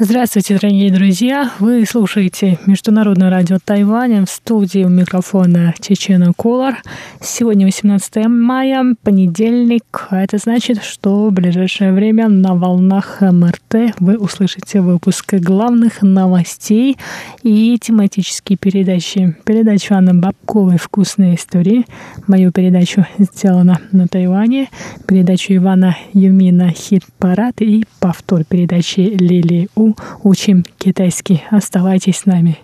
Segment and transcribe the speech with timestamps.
[0.00, 1.50] Здравствуйте, дорогие друзья!
[1.58, 6.76] Вы слушаете Международное радио Тайваня в студии у микрофона Чечена Колор.
[7.20, 10.06] Сегодня 18 мая, понедельник.
[10.10, 16.96] А это значит, что в ближайшее время на волнах МРТ вы услышите выпуск главных новостей
[17.42, 19.36] и тематические передачи.
[19.44, 21.86] Передачу Анны Бабковой «Вкусные истории».
[22.28, 24.68] Мою передачу сделана на Тайване.
[25.08, 29.87] Передачу Ивана Юмина «Хит-парад» и повтор передачи Лили У
[30.22, 31.42] учим китайский.
[31.50, 32.58] Оставайтесь с нами.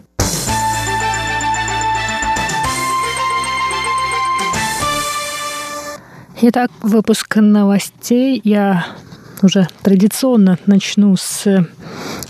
[6.41, 8.87] Итак, выпуск новостей я
[9.43, 11.67] уже традиционно начну с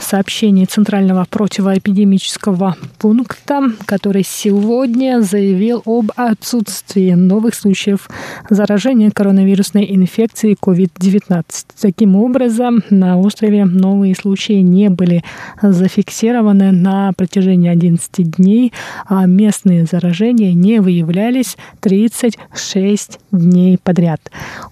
[0.01, 8.09] сообщений Центрального противоэпидемического пункта, который сегодня заявил об отсутствии новых случаев
[8.51, 11.45] заражения коронавирусной инфекцией COVID-19.
[11.81, 15.25] Таким образом, на острове новые случаи не были
[15.63, 18.73] зафиксированы на протяжении 11 дней,
[19.07, 24.21] а местные заражения не выявлялись 36 дней подряд.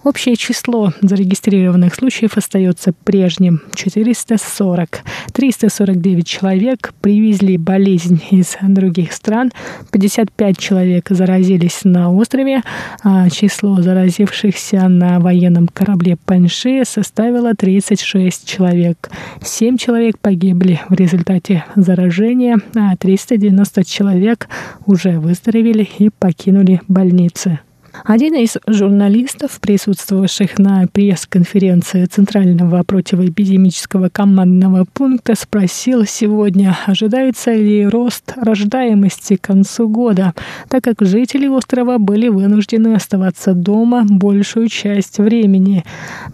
[0.03, 5.03] Общее число зарегистрированных случаев случаев остается прежним– 440.
[5.33, 9.51] 349 человек привезли болезнь из других стран,
[9.91, 12.61] 55 человек заразились на острове,
[13.03, 19.09] а число заразившихся на военном корабле Панши составило 36 человек.
[19.41, 24.47] 7 человек погибли в результате заражения, а 390 человек
[24.85, 27.59] уже выздоровели и покинули больницы.
[28.05, 38.33] Один из журналистов, присутствовавших на пресс-конференции Центрального противоэпидемического командного пункта, спросил сегодня, ожидается ли рост
[38.35, 40.33] рождаемости к концу года,
[40.67, 45.85] так как жители острова были вынуждены оставаться дома большую часть времени.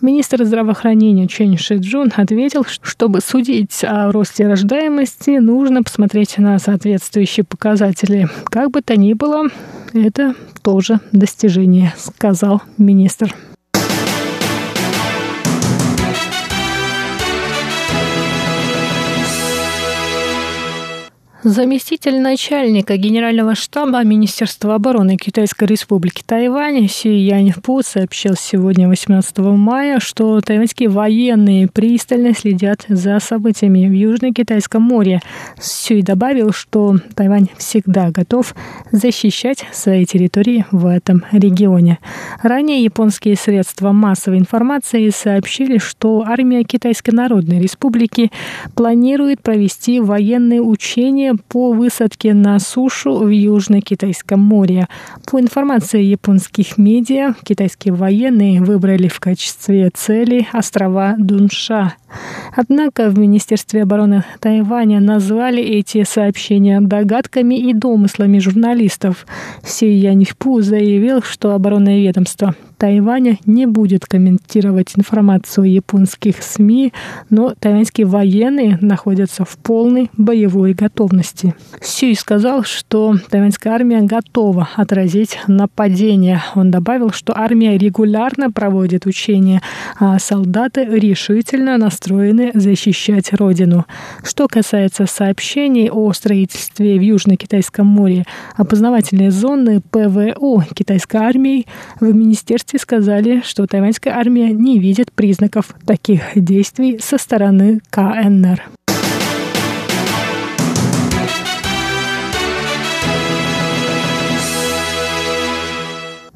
[0.02, 8.28] Министр здравоохранения Чен Шиджун ответил, чтобы судить о росте рождаемости, нужно посмотреть на соответствующие показатели.
[8.46, 9.50] Как бы то ни было,
[9.94, 11.59] это тоже достижение,
[11.98, 13.36] сказал министр.
[21.44, 30.02] Заместитель начальника Генерального штаба Министерства обороны Китайской Республики Тайвань Си Яньфу сообщил сегодня, 18 мая,
[30.02, 35.22] что тайваньские военные пристально следят за событиями в Южно-Китайском море.
[35.58, 38.54] Сюй добавил, что Тайвань всегда готов
[38.92, 42.00] защищать свои территории в этом регионе.
[42.44, 48.30] Ранее японские средства массовой информации сообщили, что армия Китайской Народной Республики
[48.76, 54.88] планирует провести военные учения по высадке на сушу в Южно-Китайском море.
[55.26, 61.96] По информации японских медиа, китайские военные выбрали в качестве цели острова Дунша.
[62.56, 69.26] Однако в Министерстве обороны Тайваня назвали эти сообщения догадками и домыслами журналистов.
[69.64, 76.94] Си Яньфу заявил, что оборонное ведомство Тайваня не будет комментировать информацию японских СМИ,
[77.30, 81.54] но тайваньские военные находятся в полной боевой готовности.
[81.82, 86.42] Сюй сказал, что тайваньская армия готова отразить нападение.
[86.56, 89.62] Он добавил, что армия регулярно проводит учения,
[90.00, 93.88] а солдаты решительно настроены защищать родину.
[94.24, 98.24] Что касается сообщений о строительстве в Южно-Китайском море
[98.56, 101.66] опознавательной зоны ПВО китайской армии
[102.00, 108.62] в Министерстве власти сказали, что тайваньская армия не видит признаков таких действий со стороны КНР.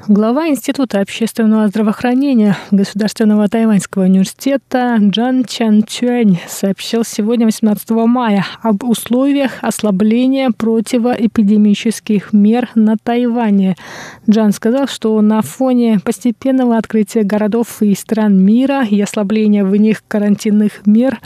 [0.10, 8.84] Глава Института общественного здравоохранения Государственного тайваньского университета Джан Чан Чуэнь сообщил сегодня, 18 мая, об
[8.84, 13.78] условиях ослабления противоэпидемических мер на Тайване.
[14.30, 20.04] Джан сказал, что на фоне постепенного открытия городов и стран мира и ослабления в них
[20.10, 21.22] карантинных мер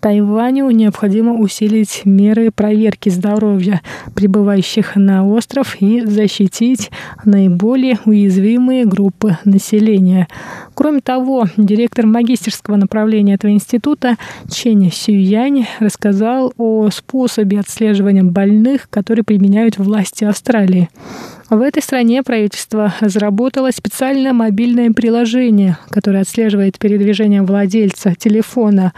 [0.00, 3.82] Тайваню необходимо усилить меры проверки здоровья
[4.14, 6.90] прибывающих на остров и защитить
[7.24, 10.28] наиболее уязвимые группы населения.
[10.74, 14.16] Кроме того, директор магистерского направления этого института
[14.50, 20.88] Чен Сюянь рассказал о способе отслеживания больных, который применяют власти Австралии.
[21.50, 28.92] В этой стране правительство разработало специальное мобильное приложение, которое отслеживает передвижение владельца телефона.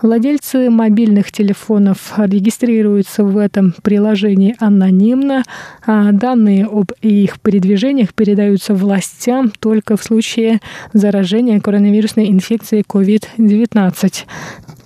[0.00, 5.44] Владельцы мобильных телефонов регистрируются в этом приложении анонимно,
[5.84, 10.60] а данные об их передвижениях передаются властям только в случае
[10.94, 14.24] заражения коронавирусной инфекцией COVID-19.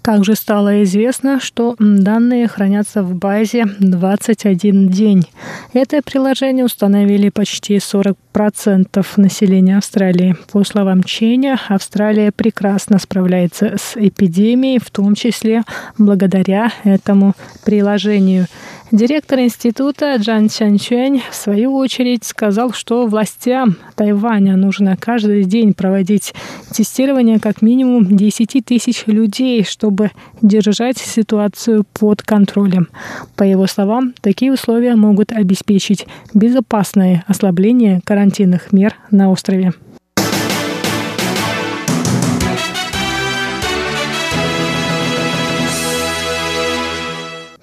[0.03, 5.29] Также стало известно, что данные хранятся в базе 21 день.
[5.73, 10.35] Это приложение установили почти 40% населения Австралии.
[10.51, 15.63] По словам Ченя, Австралия прекрасно справляется с эпидемией, в том числе
[15.99, 17.35] благодаря этому
[17.65, 18.47] приложению.
[18.93, 26.35] Директор института Джан Чанчуэнь в свою очередь сказал, что властям Тайваня нужно каждый день проводить
[26.71, 30.11] тестирование как минимум 10 тысяч людей, чтобы
[30.43, 32.89] держать ситуацию под контролем.
[33.35, 39.73] По его словам, такие условия могут обеспечить безопасное ослабление карантинных мер на острове.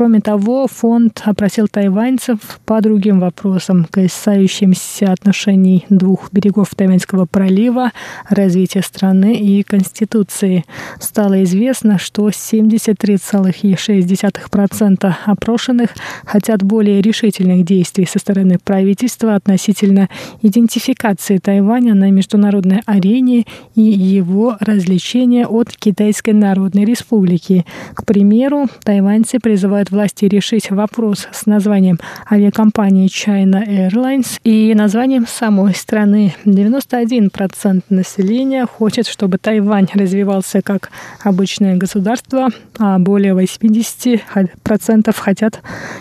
[0.00, 7.92] Кроме того, фонд опросил тайваньцев по другим вопросам, касающимся отношений двух берегов Тайваньского пролива,
[8.30, 10.64] развития страны и Конституции.
[10.98, 15.90] Стало известно, что 73,6% опрошенных
[16.24, 20.08] хотят более решительных действий со стороны правительства относительно
[20.40, 23.44] идентификации Тайваня на международной арене
[23.74, 27.66] и его развлечения от Китайской Народной Республики.
[27.92, 31.98] К примеру, тайваньцы призывают власти решить вопрос с названием
[32.30, 36.34] авиакомпании China Airlines и названием самой страны.
[36.44, 40.90] 91% населения хочет, чтобы Тайвань развивался как
[41.22, 42.48] обычное государство,
[42.78, 45.60] а более 80% хотят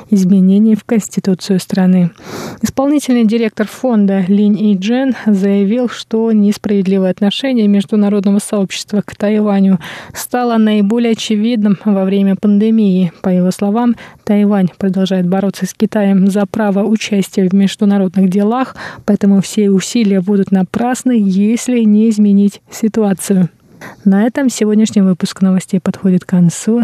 [0.09, 2.11] изменений в Конституцию страны.
[2.61, 9.79] Исполнительный директор фонда Линь И Джен заявил, что несправедливое отношение международного сообщества к Тайваню
[10.13, 13.11] стало наиболее очевидным во время пандемии.
[13.21, 18.75] По его словам, Тайвань продолжает бороться с Китаем за право участия в международных делах,
[19.05, 23.49] поэтому все усилия будут напрасны, если не изменить ситуацию.
[24.05, 26.81] На этом сегодняшний выпуск новостей подходит к концу.